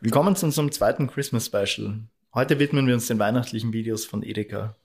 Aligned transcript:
Willkommen 0.00 0.36
zu 0.36 0.46
unserem 0.46 0.70
zweiten 0.70 1.08
Christmas 1.08 1.46
Special. 1.46 1.98
Heute 2.32 2.60
widmen 2.60 2.86
wir 2.86 2.94
uns 2.94 3.08
den 3.08 3.18
weihnachtlichen 3.18 3.72
Videos 3.72 4.04
von 4.04 4.22
Edeka. 4.22 4.76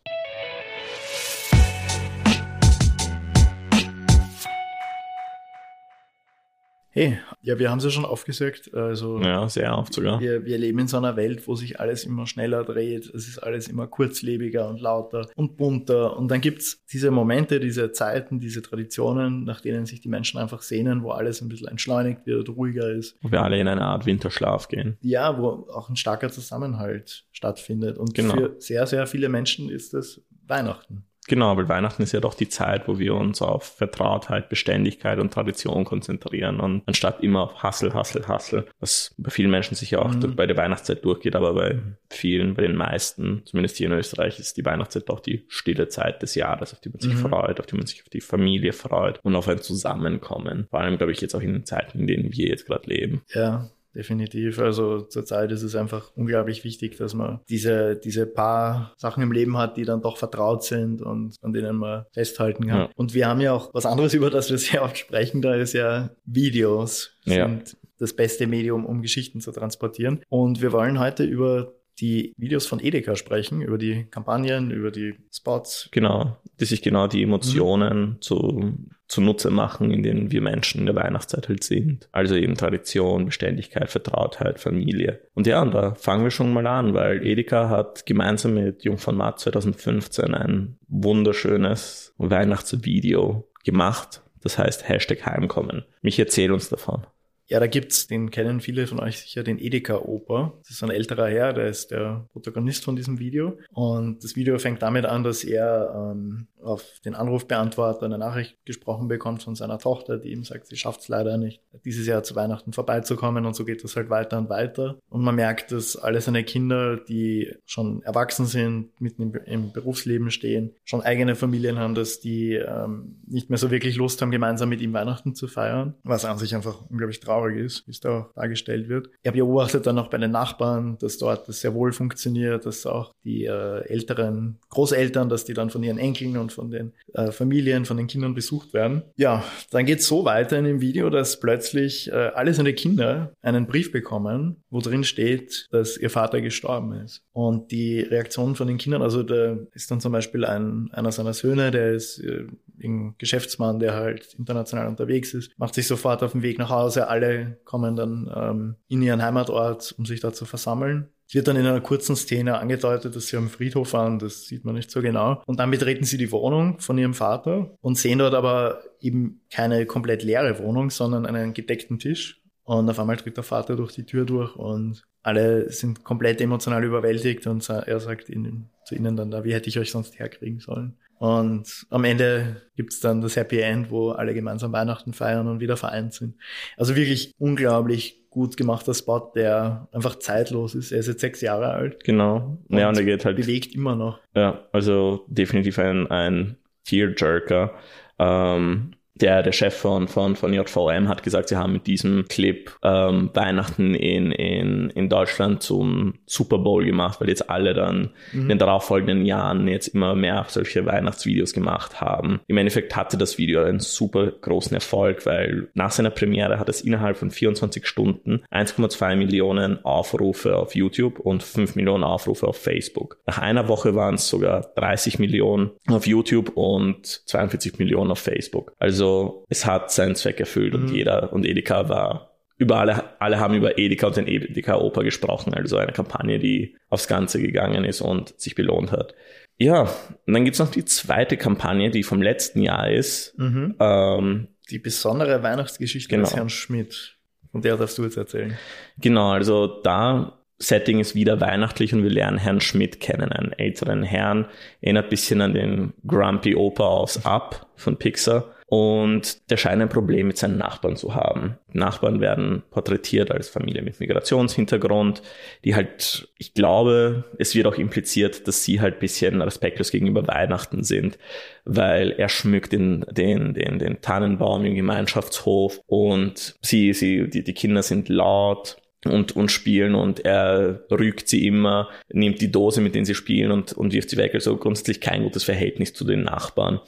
Hey, 6.96 7.18
ja, 7.42 7.58
wir 7.58 7.72
haben 7.72 7.80
es 7.80 7.86
ja 7.86 7.90
schon 7.90 8.06
aufgesagt. 8.06 8.72
Also 8.72 9.20
ja, 9.20 9.50
sehr 9.50 9.76
oft 9.76 9.96
sogar. 9.96 10.20
Wir, 10.20 10.46
wir 10.46 10.60
leben 10.60 10.78
in 10.78 10.88
so 10.88 10.98
einer 10.98 11.16
Welt, 11.16 11.48
wo 11.48 11.56
sich 11.56 11.80
alles 11.80 12.06
immer 12.06 12.28
schneller 12.28 12.64
dreht. 12.64 13.08
Es 13.16 13.28
ist 13.28 13.40
alles 13.40 13.68
immer 13.68 13.88
kurzlebiger 13.88 14.70
und 14.70 14.80
lauter 14.80 15.28
und 15.36 15.58
bunter. 15.58 16.16
Und 16.16 16.30
dann 16.30 16.40
gibt's 16.40 16.86
diese 16.86 17.10
Momente, 17.10 17.60
diese 17.60 17.94
Zeiten, 17.94 18.40
diese 18.40 18.62
Traditionen, 18.62 19.44
nach 19.44 19.60
denen 19.60 19.88
sich 19.88 20.02
die 20.02 20.08
Menschen 20.08 20.40
einfach 20.40 20.62
sehnen, 20.62 21.02
wo 21.02 21.10
alles 21.10 21.42
ein 21.42 21.50
bisschen 21.50 21.68
entschleunigt 21.68 22.28
wird, 22.28 22.50
ruhiger 22.50 22.92
ist. 22.92 23.18
Wo 23.24 23.32
wir 23.32 23.42
alle 23.42 23.60
in 23.60 23.68
eine 23.68 23.82
Art 23.82 24.06
Winterschlaf 24.06 24.68
gehen. 24.68 24.98
Ja, 25.02 25.40
wo 25.40 25.68
auch 25.74 25.90
ein 25.90 25.96
starker 25.96 26.30
Zusammenhalt 26.30 27.26
stattfindet. 27.32 27.98
Und 27.98 28.14
genau. 28.14 28.36
für 28.36 28.56
sehr, 28.60 28.86
sehr 28.86 29.08
viele 29.08 29.30
Menschen 29.30 29.68
ist 29.68 29.96
das 29.96 30.22
Weihnachten. 30.46 31.06
Genau, 31.28 31.56
weil 31.58 31.70
Weihnachten 31.70 32.04
ist 32.04 32.12
ja 32.12 32.20
doch 32.20 32.34
die 32.34 32.50
Zeit, 32.50 32.88
wo 32.88 33.00
wir 33.00 33.16
uns 33.16 33.42
auf 33.42 33.64
Vertrautheit, 33.64 34.50
Beständigkeit 34.50 35.20
und 35.20 35.34
Tradition 35.34 35.86
konzentrieren 35.86 36.60
und 36.60 36.84
anstatt 36.86 37.24
immer 37.24 37.44
auf 37.44 37.64
Hassel, 37.64 37.94
Hassel, 37.94 38.28
Hassel, 38.28 38.66
was 38.80 39.14
bei 39.18 39.30
vielen 39.30 39.52
Menschen 39.52 39.76
sicher 39.76 40.04
auch 40.04 40.14
mhm. 40.14 40.36
bei 40.36 40.46
der 40.46 40.58
Weihnachtszeit 40.58 41.04
durchgeht, 41.06 41.36
aber 41.36 41.54
bei 41.54 41.80
vielen, 42.10 42.56
bei 42.56 42.64
den 42.64 42.76
meisten, 42.76 43.44
zumindest 43.46 43.78
hier 43.78 43.88
in 43.88 43.94
Österreich, 43.94 44.40
ist 44.40 44.58
die 44.58 44.66
Weihnachtszeit 44.66 45.10
doch 45.10 45.20
die 45.20 45.46
stille 45.48 45.88
Zeit 45.88 46.22
des 46.22 46.36
Jahres, 46.36 46.74
auf 46.74 46.82
die 46.82 46.90
man 46.90 47.00
sich 47.00 47.14
mhm. 47.14 47.30
freut, 47.30 47.60
auf 47.60 47.66
die 47.66 47.76
man 47.76 47.86
sich 47.86 48.02
auf 48.02 48.10
die 48.10 48.22
Familie 48.22 48.74
freut 48.74 49.20
und 49.24 49.36
auf 49.36 49.48
ein 49.48 49.62
Zusammenkommen. 49.62 50.68
Vor 50.70 50.82
allem, 50.82 50.98
glaube 50.98 51.12
ich, 51.12 51.22
jetzt 51.22 51.36
auch 51.36 51.42
in 51.42 51.54
den 51.54 51.66
Zeiten, 51.66 52.00
in 52.00 52.08
denen 52.08 52.34
wir 52.34 52.48
jetzt 52.48 52.66
gerade 52.66 52.90
leben. 52.90 53.22
Ja, 53.34 53.70
definitiv. 53.96 54.60
Also 54.60 55.02
zurzeit 55.02 55.52
ist 55.52 55.64
es 55.64 55.76
einfach 55.76 56.12
unglaublich 56.16 56.64
wichtig, 56.64 56.98
dass 56.98 57.14
man 57.14 57.40
diese, 57.50 57.96
diese 57.96 58.26
paar 58.26 58.94
Sachen 58.98 59.24
im 59.24 59.32
Leben 59.32 59.58
hat, 59.58 59.78
die 59.78 59.86
dann 59.86 60.02
doch 60.02 60.18
vertraut 60.18 60.64
sind 60.64 61.02
und 61.02 61.36
an 61.42 61.54
denen 61.54 61.78
man 61.78 62.06
festhalten 62.12 62.68
kann. 62.68 62.80
Ja. 62.80 62.90
Und 62.96 63.14
wir 63.14 63.28
haben 63.28 63.42
ja 63.42 63.54
auch 63.54 63.74
was 63.74 63.86
anderes, 63.86 64.14
über 64.14 64.30
das 64.30 64.50
wir 64.50 64.58
sehr 64.58 64.84
oft 64.84 64.98
sprechen, 64.98 65.42
da 65.42 65.56
ist 65.56 65.74
ja 65.74 66.12
Videos 66.26 67.12
ja. 67.26 67.48
sind 67.48 67.78
das 68.00 68.14
beste 68.14 68.48
Medium, 68.48 68.86
um 68.86 69.02
Geschichten 69.02 69.40
zu 69.40 69.52
transportieren. 69.52 70.22
Und 70.28 70.62
wir 70.62 70.72
wollen 70.74 71.00
heute 71.00 71.24
über 71.24 71.74
die 72.00 72.34
Videos 72.38 72.66
von 72.66 72.80
Edeka 72.80 73.16
sprechen, 73.16 73.62
über 73.62 73.78
die 73.78 74.06
Kampagnen, 74.10 74.72
über 74.72 74.92
die 74.92 75.16
Spots. 75.32 75.90
Genau, 75.92 76.38
die 76.60 76.66
sich 76.66 76.82
genau 76.82 77.08
die 77.08 77.22
Emotionen 77.22 78.00
mhm. 78.00 78.22
zu, 78.22 78.74
zunutze 79.14 79.52
machen, 79.52 79.92
in 79.92 80.04
denen 80.04 80.32
wir 80.32 80.42
Menschen 80.42 80.82
in 80.82 80.86
der 80.88 80.96
Weihnachtszeit 80.96 81.48
halt 81.48 81.64
sind. 81.64 82.10
Also 82.12 82.36
eben 82.36 82.56
Tradition, 82.56 83.26
Beständigkeit, 83.26 83.90
Vertrautheit, 83.90 84.60
Familie. 84.60 85.22
Und 85.34 85.48
ja, 85.48 85.62
und 85.62 85.74
da 85.74 85.94
fangen 85.96 86.24
wir 86.24 86.32
schon 86.32 86.52
mal 86.52 86.66
an, 86.68 86.94
weil 86.94 87.26
Edeka 87.26 87.70
hat 87.70 88.06
gemeinsam 88.06 88.56
mit 88.56 88.84
Jung 88.84 88.98
von 88.98 89.16
Matt 89.16 89.40
2015 89.40 90.34
ein 90.34 90.78
wunderschönes 90.88 92.14
Weihnachtsvideo 92.18 93.48
gemacht. 93.64 94.22
Das 94.42 94.58
heißt 94.58 94.90
Hashtag 94.90 95.26
Heimkommen. 95.26 95.86
Mich 96.02 96.20
erzähl 96.20 96.52
uns 96.52 96.70
davon. 96.70 97.06
Ja, 97.48 97.60
da 97.60 97.68
gibt's, 97.68 98.08
den 98.08 98.32
kennen 98.32 98.62
viele 98.62 98.88
von 98.88 99.00
euch 99.00 99.20
sicher, 99.20 99.44
den 99.44 99.60
Edeka-Oper. 99.60 100.54
Das 100.62 100.72
ist 100.72 100.84
ein 100.84 100.90
älterer 100.90 101.28
Herr, 101.28 101.54
der 101.54 101.68
ist 101.68 101.92
der 101.92 102.28
Protagonist 102.32 102.84
von 102.84 102.96
diesem 102.96 103.20
Video. 103.20 103.58
Und 103.72 104.24
das 104.24 104.36
Video 104.36 104.58
fängt 104.60 104.82
damit 104.82 105.06
an, 105.06 105.24
dass 105.24 105.44
er 105.44 106.14
ähm, 106.14 106.48
auf 106.62 106.86
den 107.04 107.16
Anrufbeantworter 107.16 108.06
eine 108.06 108.18
Nachricht 108.18 108.58
gesprochen 108.66 109.10
bekommt 109.10 109.44
von 109.44 109.56
seiner 109.56 109.78
Tochter, 109.78 110.18
die 110.18 110.32
ihm 110.32 110.46
sagt, 110.46 110.68
sie 110.68 110.78
schafft 110.78 111.02
es 111.02 111.10
leider 111.10 111.38
nicht, 111.38 111.62
dieses 111.84 112.08
Jahr 112.08 112.24
zu 112.24 112.36
Weihnachten 112.36 112.72
vorbeizukommen. 112.72 113.46
Und 113.46 113.56
so 113.56 113.66
geht 113.66 113.84
das 113.84 113.96
halt 113.98 114.10
weiter 114.10 114.38
und 114.38 114.50
weiter. 114.50 114.98
Und 115.10 115.22
man 115.22 115.36
merkt, 115.36 115.74
dass 115.74 115.98
alle 115.98 116.22
seine 116.22 116.46
Kinder, 116.46 116.96
die 116.98 117.54
schon 117.66 118.02
erwachsen 118.04 118.46
sind, 118.46 119.00
mitten 119.02 119.22
im, 119.22 119.36
im 119.46 119.72
Berufsleben 119.74 120.32
stehen, 120.32 120.74
schon 120.86 121.02
eigene 121.02 121.36
Familien 121.36 121.78
haben, 121.78 121.94
dass 121.94 122.22
die 122.22 122.54
ähm, 122.54 123.22
nicht 123.28 123.50
mehr 123.50 123.60
so 123.60 123.70
wirklich 123.70 123.98
Lust 123.98 124.22
haben, 124.22 124.32
gemeinsam 124.32 124.70
mit 124.70 124.82
ihm 124.82 124.94
Weihnachten 124.94 125.36
zu 125.36 125.48
feiern. 125.48 125.96
Was 126.04 126.24
an 126.24 126.38
sich 126.38 126.56
einfach 126.56 126.90
unglaublich 126.90 127.20
traurig 127.20 127.33
traurig 127.34 127.58
ist, 127.58 127.88
wie 127.88 127.92
es 127.92 128.00
da 128.00 128.30
dargestellt 128.36 128.90
wird. 128.90 129.10
Er 129.24 129.32
beobachtet 129.32 129.86
dann 129.88 129.98
auch 129.98 130.10
bei 130.10 130.18
den 130.18 130.32
Nachbarn, 130.32 130.98
dass 131.00 131.18
dort 131.18 131.48
das 131.48 131.62
sehr 131.62 131.74
wohl 131.74 131.92
funktioniert, 131.92 132.66
dass 132.66 132.86
auch 132.86 133.14
die 133.24 133.46
äh, 133.46 133.88
älteren 133.88 134.60
Großeltern, 134.70 135.30
dass 135.30 135.46
die 135.46 135.54
dann 135.54 135.70
von 135.70 135.84
ihren 135.84 135.98
Enkeln 135.98 136.38
und 136.38 136.52
von 136.52 136.70
den 136.70 136.94
äh, 137.14 137.32
Familien, 137.32 137.86
von 137.86 137.98
den 137.98 138.08
Kindern 138.08 138.34
besucht 138.34 138.74
werden. 138.74 139.04
Ja, 139.16 139.44
dann 139.72 139.86
geht 139.86 140.00
es 140.00 140.08
so 140.08 140.26
weiter 140.26 140.58
in 140.58 140.66
dem 140.66 140.82
Video, 140.82 141.10
dass 141.10 141.40
plötzlich 141.40 142.12
äh, 142.12 142.32
alle 142.36 142.54
seine 142.54 142.74
Kinder 142.74 143.34
einen 143.42 143.68
Brief 143.68 143.92
bekommen, 143.92 144.58
wo 144.70 144.80
drin 144.80 145.04
steht, 145.04 145.68
dass 145.72 145.98
ihr 145.98 146.10
Vater 146.10 146.42
gestorben 146.42 146.94
ist. 146.94 147.22
Und 147.32 147.72
die 147.72 148.02
Reaktion 148.02 148.56
von 148.56 148.68
den 148.68 148.78
Kindern, 148.78 149.02
also 149.02 149.24
da 149.24 149.58
ist 149.74 149.90
dann 149.90 150.02
zum 150.02 150.12
Beispiel 150.12 150.46
ein, 150.46 150.90
einer 150.92 151.12
seiner 151.12 151.34
Söhne, 151.34 151.72
der 151.72 151.94
ist 151.94 152.20
äh, 152.20 152.46
ein 152.84 153.16
Geschäftsmann, 153.18 153.80
der 153.80 153.94
halt 153.94 154.34
international 154.38 154.88
unterwegs 154.88 155.34
ist, 155.34 155.52
macht 155.58 155.74
sich 155.76 155.88
sofort 155.88 156.24
auf 156.24 156.34
den 156.34 156.42
Weg 156.42 156.60
nach 156.60 156.70
Hause. 156.70 157.08
Alle 157.08 157.58
kommen 157.66 157.96
dann 157.96 158.32
ähm, 158.36 158.76
in 158.88 159.02
ihren 159.02 159.22
Heimatort, 159.22 159.96
um 159.98 160.06
sich 160.06 160.20
da 160.20 160.34
zu 160.34 160.46
versammeln. 160.46 161.10
Es 161.28 161.36
wird 161.36 161.48
dann 161.48 161.56
in 161.56 161.66
einer 161.66 161.82
kurzen 161.82 162.16
Szene 162.16 162.60
angedeutet, 162.60 163.16
dass 163.16 163.28
sie 163.28 163.38
am 163.38 163.50
Friedhof 163.50 163.94
waren, 163.94 164.20
das 164.20 164.46
sieht 164.46 164.66
man 164.66 164.76
nicht 164.76 164.92
so 164.92 165.02
genau. 165.02 165.42
Und 165.46 165.60
dann 165.60 165.72
betreten 165.72 166.04
sie 166.04 166.18
die 166.18 166.32
Wohnung 166.32 166.80
von 166.80 166.98
ihrem 166.98 167.14
Vater 167.14 167.76
und 167.82 167.98
sehen 167.98 168.20
dort 168.20 168.36
aber 168.36 168.82
eben 169.00 169.42
keine 169.52 169.86
komplett 169.86 170.24
leere 170.24 170.60
Wohnung, 170.60 170.90
sondern 170.90 171.26
einen 171.26 171.54
gedeckten 171.54 171.98
Tisch. 171.98 172.42
Und 172.66 172.90
auf 172.90 173.00
einmal 173.00 173.18
tritt 173.18 173.38
der 173.38 173.44
Vater 173.44 173.76
durch 173.76 173.94
die 173.94 174.06
Tür 174.06 174.26
durch 174.26 174.56
und 174.56 175.04
alle 175.22 175.70
sind 175.72 176.04
komplett 176.04 176.40
emotional 176.40 176.84
überwältigt 176.84 177.48
und 177.48 177.68
er 177.70 178.00
sagt 178.00 178.30
ihnen, 178.30 178.70
zu 178.86 178.96
ihnen 178.96 179.16
dann 179.16 179.32
da, 179.32 179.44
wie 179.44 179.54
hätte 179.54 179.70
ich 179.70 179.80
euch 179.80 179.92
sonst 179.92 180.20
herkriegen 180.20 180.60
sollen? 180.60 180.98
Und 181.24 181.86
am 181.90 182.04
Ende 182.04 182.64
gibt's 182.76 183.00
dann 183.00 183.22
das 183.22 183.38
Happy 183.38 183.62
End, 183.62 183.90
wo 183.90 184.10
alle 184.10 184.34
gemeinsam 184.34 184.74
Weihnachten 184.74 185.14
feiern 185.14 185.48
und 185.48 185.62
wieder 185.62 185.78
vereint 185.78 186.14
sind. 186.14 186.36
Also 186.76 186.98
wirklich 186.98 187.32
unglaublich 187.38 188.28
gut 188.30 188.58
gemachter 188.58 188.94
Spot, 188.94 189.32
der 189.34 189.88
einfach 189.94 190.20
zeitlos 190.20 190.76
ist. 190.76 190.92
Er 190.92 191.00
ist 191.00 191.08
jetzt 191.08 191.22
sechs 191.22 191.40
Jahre 191.40 191.70
alt. 191.70 192.04
Genau. 192.04 192.58
Und 192.68 192.78
ja, 192.78 192.90
und 192.90 192.98
er 192.98 193.06
geht 193.06 193.24
halt. 193.24 193.38
Bewegt 193.38 193.74
immer 193.74 193.96
noch. 193.96 194.20
Ja, 194.36 194.68
also 194.74 195.24
definitiv 195.30 195.80
ein, 195.80 196.08
ein 196.08 196.58
Tearjerker. 196.84 197.74
Ähm, 198.20 198.92
der, 199.16 199.44
der 199.44 199.52
Chef 199.52 199.76
von, 199.76 200.08
von, 200.08 200.36
von 200.36 200.54
JVM 200.54 201.08
hat 201.08 201.22
gesagt, 201.22 201.50
sie 201.50 201.56
haben 201.56 201.74
mit 201.74 201.86
diesem 201.86 202.26
Clip 202.28 202.72
ähm, 202.84 203.30
Weihnachten 203.34 203.94
in, 203.94 204.32
in, 204.32 204.90
in 204.90 205.10
Deutschland 205.10 205.62
zum 205.62 206.16
Super 206.26 206.58
Bowl 206.58 206.84
gemacht, 206.84 207.22
weil 207.22 207.30
jetzt 207.30 207.50
alle 207.50 207.74
dann 207.76 208.12
mhm. 208.32 208.42
in 208.42 208.50
den 208.50 208.58
darauffolgenden 208.58 209.26
Jahren 209.26 209.68
jetzt 209.68 209.90
immer 209.90 210.16
mehr 210.16 210.46
solche 210.48 210.86
Weihnachtsvideos 210.86 211.54
gemacht 211.54 212.02
haben. 212.02 212.42
Im 212.48 212.58
Endeffekt 212.58 212.96
hatte 212.96 213.18
das 213.18 213.38
Video 213.38 213.64
einen 213.64 213.80
super 213.80 214.32
großen 214.32 214.74
Erfolg, 214.74 215.26
weil 215.28 215.70
nach 215.76 215.92
seiner 215.92 216.10
Premiere 216.10 216.58
hat 216.58 216.70
es 216.70 216.82
innerhalb 216.82 217.18
von 217.18 217.30
24 217.30 217.86
Stunden 217.86 218.44
1,2 218.52 219.16
Millionen 219.16 219.84
Aufrufe 219.86 220.58
auf 220.58 220.76
YouTube 220.76 221.20
und 221.20 221.44
5 221.44 221.76
Millionen 221.76 222.04
Aufrufe 222.04 222.48
auf 222.48 222.58
Facebook. 222.58 223.20
Nach 223.28 223.38
einer 223.38 223.68
Woche 223.68 223.94
waren 223.94 224.16
es 224.16 224.28
sogar 224.28 224.72
30 224.76 225.20
Millionen 225.20 225.72
auf 225.88 226.08
YouTube 226.08 226.50
und 226.56 227.06
42 227.06 227.78
Millionen 227.78 228.10
auf 228.10 228.20
Facebook. 228.20 228.74
Also 228.80 229.03
also 229.04 229.46
es 229.50 229.66
hat 229.66 229.92
seinen 229.92 230.16
Zweck 230.16 230.40
erfüllt 230.40 230.74
mhm. 230.74 230.82
und 230.82 230.92
jeder 230.92 231.34
und 231.34 231.46
Edeka 231.46 231.90
war 231.90 232.30
über 232.58 232.80
alle, 232.80 233.20
alle 233.20 233.40
haben 233.40 233.56
über 233.56 233.78
Edeka 233.78 234.08
und 234.08 234.16
den 234.16 234.28
Edeka 234.28 234.78
Oper 234.78 235.04
gesprochen, 235.04 235.54
also 235.54 235.78
eine 235.78 235.92
Kampagne, 235.92 236.40
die 236.40 236.78
aufs 236.90 237.08
Ganze 237.08 237.42
gegangen 237.42 237.84
ist 237.84 238.00
und 238.00 238.40
sich 238.40 238.56
belohnt 238.56 238.92
hat. 238.92 239.14
Ja, 239.58 239.82
und 239.82 240.34
dann 240.34 240.46
gibt's 240.46 240.60
noch 240.60 240.72
die 240.72 240.86
zweite 240.86 241.36
Kampagne, 241.36 241.92
die 241.92 242.04
vom 242.04 242.22
letzten 242.22 242.62
Jahr 242.62 242.90
ist. 242.90 243.38
Mhm. 243.38 243.76
Ähm, 243.80 244.48
die 244.70 244.80
besondere 244.80 245.44
Weihnachtsgeschichte 245.44 246.10
genau. 246.10 246.24
des 246.24 246.36
Herrn 246.36 246.50
Schmidt. 246.50 247.18
Von 247.52 247.62
der 247.62 247.76
darfst 247.76 247.98
du 247.98 248.04
jetzt 248.04 248.18
erzählen. 248.18 248.58
Genau, 249.00 249.32
also 249.32 249.82
da 249.84 250.40
Setting 250.60 251.00
ist 251.00 251.16
wieder 251.16 251.42
weihnachtlich 251.42 251.94
und 251.94 252.04
wir 252.04 252.10
lernen 252.10 252.38
Herrn 252.38 252.62
Schmidt 252.62 253.02
kennen, 253.02 253.32
einen 253.32 253.52
älteren 253.52 254.04
Herrn, 254.04 254.48
erinnert 254.82 255.06
ein 255.06 255.10
bisschen 255.10 255.42
an 255.42 255.54
den 255.54 255.94
Grumpy 256.08 256.56
Opa 256.56 256.86
aus 256.86 257.26
Up 257.26 257.68
von 257.76 257.98
Pixar. 257.98 258.53
Und 258.68 259.50
der 259.52 259.58
scheint 259.58 259.82
ein 259.82 259.90
Problem 259.90 260.28
mit 260.28 260.38
seinen 260.38 260.58
Nachbarn 260.58 260.96
zu 260.96 261.16
haben. 261.16 261.58
Nachbarn 261.74 262.22
werden 262.22 262.64
porträtiert 262.72 263.32
als 263.32 263.50
Familie 263.50 263.82
mit 263.82 264.00
Migrationshintergrund, 264.00 265.22
die 265.64 265.76
halt, 265.76 266.30
ich 266.38 266.54
glaube, 266.54 267.26
es 267.38 267.56
wird 267.56 267.68
auch 267.68 267.78
impliziert, 267.78 268.48
dass 268.48 268.64
sie 268.64 268.82
halt 268.82 269.00
bisschen 269.00 269.42
respektlos 269.42 269.92
gegenüber 269.92 270.28
Weihnachten 270.28 270.84
sind, 270.84 271.18
weil 271.66 272.12
er 272.12 272.30
schmückt 272.30 272.72
den, 272.72 273.06
den, 273.12 273.54
den, 273.54 273.80
den 273.80 274.02
Tannenbaum 274.02 274.66
im 274.66 274.76
Gemeinschaftshof 274.76 275.80
und 275.86 276.56
sie, 276.62 276.94
sie, 276.94 277.30
die, 277.30 277.44
die 277.44 277.54
Kinder 277.54 277.84
sind 277.84 278.10
laut 278.10 278.78
und, 279.06 279.36
und 279.36 279.52
spielen 279.52 279.96
und 279.96 280.26
er 280.26 280.82
rügt 280.92 281.28
sie 281.28 281.48
immer, 281.48 281.90
nimmt 282.12 282.42
die 282.42 282.52
Dose, 282.52 282.82
mit 282.82 282.96
denen 282.96 283.06
sie 283.06 283.16
spielen 283.16 283.52
und, 283.52 283.74
und 283.74 283.94
wirft 283.94 284.10
sie 284.10 284.18
weg. 284.18 284.34
Also 284.34 284.58
grundsätzlich 284.58 285.02
kein 285.02 285.24
gutes 285.24 285.44
Verhältnis 285.44 285.94
zu 285.94 286.06
den 286.06 286.24
Nachbarn. 286.24 286.80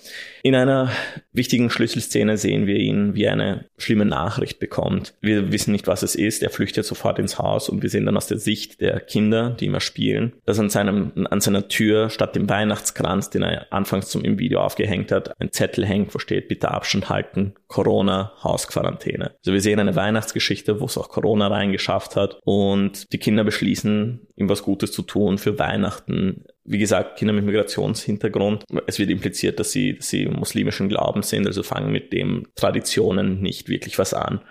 In 0.44 0.54
einer 0.54 0.92
wichtigen 1.34 1.70
Schlüsselszene 1.70 2.38
sehen 2.38 2.68
wir 2.68 2.78
ihn, 2.78 3.16
wie 3.16 3.24
er 3.24 3.34
eine 3.34 3.66
schlimme 3.78 4.06
Nachricht 4.06 4.60
bekommt. 4.60 5.16
Wir 5.20 5.52
wissen 5.52 5.72
nicht, 5.72 5.88
was 5.88 6.04
es 6.04 6.14
ist. 6.14 6.44
Er 6.44 6.52
flüchtet 6.52 6.86
sofort 6.86 7.18
ins 7.18 7.40
Haus 7.40 7.68
und 7.68 7.82
wir 7.82 7.90
sehen 7.90 8.06
dann 8.06 8.16
aus 8.16 8.28
der 8.28 8.38
Sicht 8.38 8.80
der 8.80 9.00
Kinder, 9.00 9.50
die 9.60 9.66
immer 9.66 9.80
spielen, 9.80 10.34
dass 10.46 10.60
an, 10.60 10.70
seinem, 10.70 11.28
an 11.30 11.42
seiner 11.42 11.68
Tür 11.68 12.12
statt 12.12 12.36
dem 12.36 12.48
Weihnachtskranz, 12.48 13.32
den 13.32 13.42
er 13.42 13.74
anfangs 13.74 14.10
zum 14.10 14.24
im 14.24 14.38
Video 14.38 14.60
aufgehängt 14.60 15.12
hat, 15.12 15.40
ein 15.42 15.52
Zettel 15.52 15.86
hängt, 15.86 16.14
wo 16.14 16.20
steht, 16.20 16.48
bitte 16.48 16.70
Abstand 16.70 17.10
halten, 17.10 17.56
Corona, 17.68 18.34
Hausquarantäne. 18.44 19.32
Also 19.40 19.52
wir 19.52 19.62
sehen 19.62 19.80
eine 19.80 19.96
Weihnachtsgeschichte, 19.96 20.80
wo 20.80 20.86
es 20.86 20.98
auch 20.98 21.10
Corona 21.10 21.48
reingeschafft 21.48 22.05
hat 22.16 22.40
und 22.44 23.12
die 23.14 23.18
Kinder 23.18 23.44
beschließen, 23.44 24.28
ihm 24.36 24.50
was 24.50 24.64
Gutes 24.64 24.92
zu 24.92 25.02
tun 25.02 25.38
für 25.38 25.58
Weihnachten. 25.58 26.46
Wie 26.64 26.78
gesagt, 26.78 27.18
Kinder 27.18 27.34
mit 27.34 27.46
Migrationshintergrund. 27.46 28.66
Es 28.88 29.00
wird 29.00 29.10
impliziert, 29.10 29.60
dass 29.60 29.72
sie, 29.72 29.96
dass 29.98 30.10
sie 30.10 30.26
muslimischen 30.26 30.90
Glaubens 30.90 31.30
sind, 31.30 31.48
also 31.48 31.64
fangen 31.64 31.92
mit 31.92 32.12
dem 32.14 32.48
Traditionen 32.56 33.42
nicht 33.42 33.70
wirklich 33.70 33.98
was 33.98 34.14
an 34.14 34.42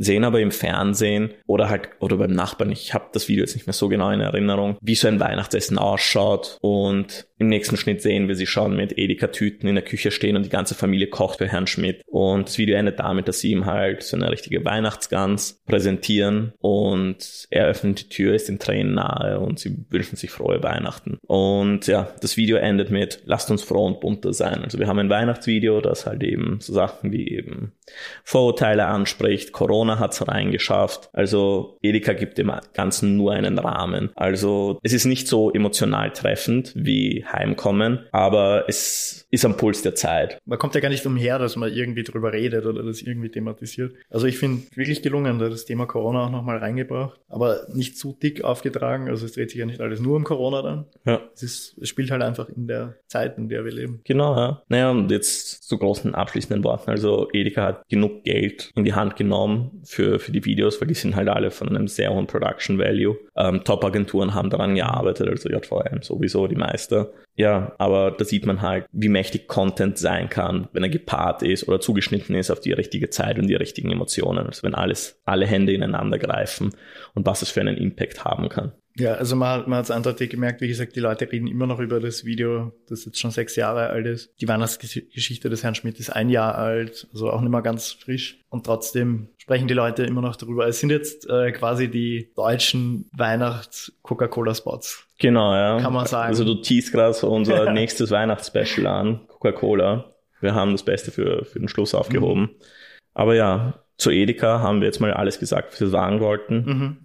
sehen 0.00 0.24
aber 0.24 0.40
im 0.40 0.50
Fernsehen 0.50 1.30
oder 1.46 1.68
halt 1.68 1.90
oder 2.00 2.16
beim 2.16 2.32
Nachbarn, 2.32 2.72
ich 2.72 2.94
habe 2.94 3.10
das 3.12 3.28
Video 3.28 3.44
jetzt 3.44 3.54
nicht 3.54 3.66
mehr 3.66 3.74
so 3.74 3.88
genau 3.88 4.10
in 4.10 4.20
Erinnerung, 4.20 4.78
wie 4.80 4.94
so 4.94 5.08
ein 5.08 5.20
Weihnachtsessen 5.20 5.76
ausschaut. 5.76 6.56
Und 6.62 7.26
im 7.36 7.48
nächsten 7.48 7.76
Schnitt 7.76 8.00
sehen 8.00 8.26
wir 8.26 8.34
sie 8.34 8.46
schon 8.46 8.76
mit 8.76 8.96
Edeka-Tüten 8.96 9.68
in 9.68 9.74
der 9.74 9.84
Küche 9.84 10.10
stehen 10.10 10.36
und 10.36 10.44
die 10.44 10.50
ganze 10.50 10.74
Familie 10.74 11.08
kocht 11.08 11.38
für 11.38 11.48
Herrn 11.48 11.66
Schmidt. 11.66 12.02
Und 12.06 12.48
das 12.48 12.56
Video 12.56 12.76
endet 12.76 12.98
damit, 12.98 13.28
dass 13.28 13.40
sie 13.40 13.50
ihm 13.50 13.66
halt 13.66 14.02
so 14.02 14.16
eine 14.16 14.30
richtige 14.30 14.64
Weihnachtsgans 14.64 15.62
präsentieren 15.66 16.54
und 16.60 17.46
er 17.50 17.66
öffnet 17.66 18.00
die 18.00 18.08
Tür, 18.08 18.34
ist 18.34 18.48
in 18.48 18.58
Tränen 18.58 18.94
nahe 18.94 19.38
und 19.38 19.58
sie 19.58 19.84
wünschen 19.90 20.16
sich 20.16 20.30
frohe 20.30 20.62
Weihnachten. 20.62 21.18
Und 21.26 21.86
ja, 21.86 22.10
das 22.22 22.38
Video 22.38 22.56
endet 22.56 22.90
mit 22.90 23.20
lasst 23.26 23.50
uns 23.50 23.62
froh 23.62 23.86
und 23.86 24.00
bunter 24.00 24.32
sein. 24.32 24.62
Also 24.64 24.78
wir 24.78 24.86
haben 24.86 24.98
ein 24.98 25.10
Weihnachtsvideo, 25.10 25.82
das 25.82 26.06
halt 26.06 26.22
eben 26.22 26.58
so 26.60 26.72
Sachen 26.72 27.12
wie 27.12 27.28
eben 27.28 27.72
Vorurteile 28.24 28.86
anspricht, 28.86 29.52
Corona 29.52 29.89
Corona 29.90 29.98
hat 29.98 30.12
es 30.12 30.26
reingeschafft. 30.26 31.10
Also 31.12 31.78
Edeka 31.82 32.12
gibt 32.12 32.38
dem 32.38 32.52
Ganzen 32.74 33.16
nur 33.16 33.32
einen 33.32 33.58
Rahmen. 33.58 34.10
Also 34.14 34.78
es 34.82 34.92
ist 34.92 35.04
nicht 35.04 35.26
so 35.28 35.50
emotional 35.50 36.12
treffend 36.12 36.72
wie 36.76 37.24
Heimkommen, 37.24 38.06
aber 38.12 38.64
es 38.68 39.26
ist 39.30 39.44
am 39.44 39.56
Puls 39.56 39.82
der 39.82 39.94
Zeit. 39.94 40.38
Man 40.44 40.58
kommt 40.58 40.74
ja 40.74 40.80
gar 40.80 40.88
nicht 40.88 41.06
umher, 41.06 41.38
dass 41.38 41.56
man 41.56 41.72
irgendwie 41.72 42.02
drüber 42.02 42.32
redet 42.32 42.66
oder 42.66 42.82
das 42.82 43.02
irgendwie 43.02 43.30
thematisiert. 43.30 43.94
Also 44.10 44.26
ich 44.26 44.38
finde 44.38 44.62
wirklich 44.74 45.02
gelungen, 45.02 45.38
da 45.38 45.48
das 45.48 45.64
Thema 45.64 45.86
Corona 45.86 46.26
auch 46.26 46.30
nochmal 46.30 46.58
reingebracht, 46.58 47.18
aber 47.28 47.66
nicht 47.72 47.96
zu 47.96 48.16
dick 48.20 48.44
aufgetragen. 48.44 49.08
Also 49.08 49.26
es 49.26 49.32
dreht 49.32 49.50
sich 49.50 49.58
ja 49.58 49.66
nicht 49.66 49.80
alles 49.80 50.00
nur 50.00 50.16
um 50.16 50.24
Corona 50.24 50.62
dann. 50.62 50.84
Ja. 51.04 51.20
Es, 51.34 51.42
ist, 51.42 51.78
es 51.80 51.88
spielt 51.88 52.10
halt 52.10 52.22
einfach 52.22 52.48
in 52.48 52.66
der 52.66 52.96
Zeit, 53.06 53.38
in 53.38 53.48
der 53.48 53.64
wir 53.64 53.72
leben. 53.72 54.00
Genau, 54.04 54.36
ja. 54.36 54.62
Naja, 54.68 54.90
und 54.90 55.10
jetzt 55.10 55.62
zu 55.62 55.78
großen 55.78 56.14
abschließenden 56.14 56.64
Worten. 56.64 56.90
Also 56.90 57.28
Edeka 57.32 57.62
hat 57.62 57.88
genug 57.88 58.24
Geld 58.24 58.70
in 58.74 58.84
die 58.84 58.94
Hand 58.94 59.16
genommen 59.16 59.79
für, 59.84 60.18
für 60.18 60.32
die 60.32 60.44
Videos, 60.44 60.80
weil 60.80 60.88
die 60.88 60.94
sind 60.94 61.16
halt 61.16 61.28
alle 61.28 61.50
von 61.50 61.68
einem 61.68 61.88
sehr 61.88 62.12
hohen 62.12 62.26
Production 62.26 62.78
Value. 62.78 63.16
Ähm, 63.36 63.64
Top-Agenturen 63.64 64.34
haben 64.34 64.50
daran 64.50 64.74
gearbeitet, 64.74 65.28
also 65.28 65.48
JVM 65.48 66.02
sowieso 66.02 66.46
die 66.46 66.56
Meister. 66.56 67.12
Ja, 67.36 67.72
aber 67.78 68.10
da 68.10 68.24
sieht 68.24 68.46
man 68.46 68.60
halt, 68.60 68.86
wie 68.92 69.08
mächtig 69.08 69.48
Content 69.48 69.98
sein 69.98 70.28
kann, 70.28 70.68
wenn 70.72 70.82
er 70.82 70.88
gepaart 70.88 71.42
ist 71.42 71.66
oder 71.66 71.80
zugeschnitten 71.80 72.34
ist 72.34 72.50
auf 72.50 72.60
die 72.60 72.72
richtige 72.72 73.10
Zeit 73.10 73.38
und 73.38 73.46
die 73.46 73.54
richtigen 73.54 73.90
Emotionen. 73.90 74.46
Also 74.46 74.62
wenn 74.62 74.74
alles, 74.74 75.20
alle 75.24 75.46
Hände 75.46 75.72
ineinander 75.72 76.18
greifen 76.18 76.70
und 77.14 77.26
was 77.26 77.42
es 77.42 77.50
für 77.50 77.60
einen 77.60 77.76
Impact 77.76 78.24
haben 78.24 78.48
kann. 78.48 78.72
Ja, 79.00 79.14
also 79.14 79.34
man, 79.34 79.62
man 79.68 79.78
hat 79.78 79.86
es 79.86 79.90
eindeutig 79.90 80.30
gemerkt, 80.30 80.60
wie 80.60 80.68
gesagt, 80.68 80.94
die 80.94 81.00
Leute 81.00 81.30
reden 81.30 81.46
immer 81.46 81.66
noch 81.66 81.80
über 81.80 82.00
das 82.00 82.24
Video, 82.24 82.72
das 82.88 83.06
jetzt 83.06 83.18
schon 83.18 83.30
sechs 83.30 83.56
Jahre 83.56 83.88
alt 83.88 84.06
ist. 84.06 84.30
Die 84.40 84.48
Weihnachtsgeschichte 84.48 85.48
des 85.48 85.62
Herrn 85.62 85.74
Schmidt 85.74 85.98
ist 85.98 86.10
ein 86.10 86.28
Jahr 86.28 86.56
alt, 86.56 87.08
also 87.12 87.30
auch 87.30 87.40
nicht 87.40 87.50
mehr 87.50 87.62
ganz 87.62 87.92
frisch. 87.92 88.38
Und 88.50 88.66
trotzdem 88.66 89.28
sprechen 89.38 89.68
die 89.68 89.74
Leute 89.74 90.02
immer 90.02 90.20
noch 90.20 90.36
darüber. 90.36 90.66
Es 90.66 90.80
sind 90.80 90.90
jetzt 90.90 91.28
äh, 91.30 91.50
quasi 91.52 91.88
die 91.88 92.30
deutschen 92.36 93.08
Weihnachts-Coca-Cola-Spots. 93.12 95.06
Genau, 95.18 95.54
ja. 95.54 95.80
Kann 95.80 95.92
man 95.92 96.06
sagen. 96.06 96.28
Also 96.28 96.44
du 96.44 96.56
teast 96.56 96.92
gerade 96.92 97.14
so 97.14 97.30
unser 97.30 97.72
nächstes 97.72 98.10
Weihnachtsspecial 98.10 98.86
an, 98.86 99.20
Coca-Cola. 99.28 100.12
Wir 100.40 100.54
haben 100.54 100.72
das 100.72 100.82
Beste 100.82 101.10
für, 101.10 101.44
für 101.44 101.58
den 101.58 101.68
Schluss 101.68 101.94
aufgehoben. 101.94 102.42
Mhm. 102.42 102.50
Aber 103.14 103.34
ja, 103.34 103.82
zu 103.96 104.10
Edeka 104.10 104.60
haben 104.60 104.80
wir 104.80 104.86
jetzt 104.86 105.00
mal 105.00 105.12
alles 105.12 105.38
gesagt, 105.38 105.72
was 105.72 105.80
wir 105.80 105.88
sagen 105.88 106.20
wollten. 106.20 106.64
Mhm. 106.64 106.96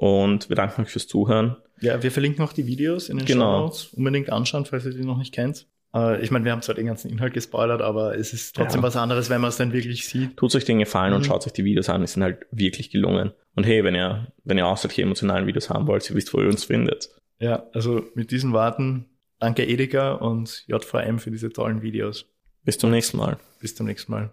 Und 0.00 0.48
wir 0.48 0.56
danken 0.56 0.80
euch 0.80 0.88
fürs 0.88 1.06
Zuhören. 1.08 1.58
Ja, 1.82 2.02
wir 2.02 2.10
verlinken 2.10 2.42
auch 2.42 2.54
die 2.54 2.66
Videos 2.66 3.10
in 3.10 3.18
den 3.18 3.26
genau. 3.26 3.44
Show 3.44 3.64
Notes. 3.64 3.84
Unbedingt 3.92 4.30
anschauen, 4.30 4.64
falls 4.64 4.86
ihr 4.86 4.92
die 4.94 5.04
noch 5.04 5.18
nicht 5.18 5.34
kennt. 5.34 5.66
Äh, 5.94 6.22
ich 6.22 6.30
meine, 6.30 6.46
wir 6.46 6.52
haben 6.52 6.62
zwar 6.62 6.74
den 6.74 6.86
ganzen 6.86 7.10
Inhalt 7.10 7.34
gespoilert, 7.34 7.82
aber 7.82 8.16
es 8.16 8.32
ist 8.32 8.56
trotzdem 8.56 8.80
ja. 8.80 8.86
was 8.86 8.96
anderes, 8.96 9.28
wenn 9.28 9.42
man 9.42 9.50
es 9.50 9.58
dann 9.58 9.74
wirklich 9.74 10.08
sieht. 10.08 10.38
Tut 10.38 10.54
euch 10.54 10.64
den 10.64 10.78
Gefallen 10.78 11.10
mhm. 11.10 11.16
und 11.16 11.26
schaut 11.26 11.46
euch 11.46 11.52
die 11.52 11.66
Videos 11.66 11.90
an, 11.90 12.00
die 12.00 12.06
sind 12.06 12.22
halt 12.22 12.46
wirklich 12.50 12.88
gelungen. 12.88 13.32
Und 13.56 13.66
hey, 13.66 13.84
wenn 13.84 13.94
ihr, 13.94 14.32
wenn 14.42 14.56
ihr 14.56 14.66
auch 14.66 14.78
solche 14.78 15.02
emotionalen 15.02 15.46
Videos 15.46 15.68
haben 15.68 15.86
wollt, 15.86 16.08
ihr 16.08 16.16
wisst, 16.16 16.32
wo 16.32 16.40
ihr 16.40 16.48
uns 16.48 16.64
findet. 16.64 17.10
Ja, 17.38 17.66
also 17.74 18.02
mit 18.14 18.30
diesen 18.30 18.54
Worten, 18.54 19.04
danke 19.38 19.66
Edeka 19.66 20.12
und 20.12 20.64
JVM 20.66 21.18
für 21.18 21.30
diese 21.30 21.50
tollen 21.50 21.82
Videos. 21.82 22.24
Bis 22.64 22.78
zum 22.78 22.90
nächsten 22.90 23.18
Mal. 23.18 23.36
Bis 23.60 23.74
zum 23.74 23.84
nächsten 23.84 24.12
Mal. 24.12 24.32